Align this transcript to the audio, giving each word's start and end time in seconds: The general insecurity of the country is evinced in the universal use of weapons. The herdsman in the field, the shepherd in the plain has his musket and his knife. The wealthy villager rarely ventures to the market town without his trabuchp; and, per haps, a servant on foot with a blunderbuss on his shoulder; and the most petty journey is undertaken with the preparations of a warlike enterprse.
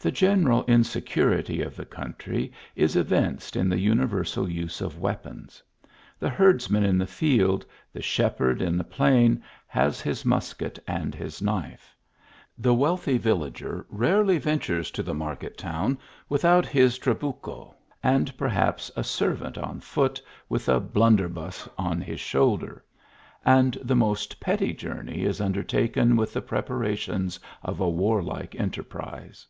The 0.00 0.12
general 0.12 0.64
insecurity 0.66 1.60
of 1.60 1.74
the 1.74 1.84
country 1.84 2.52
is 2.76 2.94
evinced 2.94 3.56
in 3.56 3.68
the 3.68 3.80
universal 3.80 4.48
use 4.48 4.80
of 4.80 5.00
weapons. 5.00 5.60
The 6.20 6.30
herdsman 6.30 6.84
in 6.84 6.98
the 6.98 7.04
field, 7.06 7.66
the 7.92 8.00
shepherd 8.00 8.62
in 8.62 8.78
the 8.78 8.84
plain 8.84 9.42
has 9.66 10.00
his 10.00 10.24
musket 10.24 10.78
and 10.86 11.16
his 11.16 11.42
knife. 11.42 11.96
The 12.56 12.72
wealthy 12.74 13.18
villager 13.18 13.86
rarely 13.88 14.38
ventures 14.38 14.92
to 14.92 15.02
the 15.02 15.14
market 15.14 15.58
town 15.58 15.98
without 16.28 16.64
his 16.64 16.96
trabuchp; 16.96 17.74
and, 18.00 18.36
per 18.38 18.46
haps, 18.48 18.92
a 18.94 19.02
servant 19.02 19.58
on 19.58 19.80
foot 19.80 20.22
with 20.48 20.68
a 20.68 20.78
blunderbuss 20.78 21.68
on 21.76 22.00
his 22.00 22.20
shoulder; 22.20 22.84
and 23.44 23.76
the 23.82 23.96
most 23.96 24.38
petty 24.38 24.72
journey 24.72 25.24
is 25.24 25.40
undertaken 25.40 26.14
with 26.14 26.34
the 26.34 26.42
preparations 26.42 27.40
of 27.64 27.80
a 27.80 27.88
warlike 27.90 28.52
enterprse. 28.52 29.44